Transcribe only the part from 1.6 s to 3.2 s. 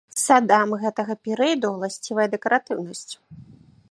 ўласцівая дэкаратыўнасць.